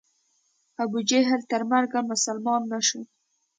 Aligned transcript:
ابو 0.83 0.99
جهل 1.09 1.41
تر 1.51 1.61
مرګه 1.71 1.99
مسلمان 2.11 2.61
نه 2.71 2.79
سو. 2.87 3.01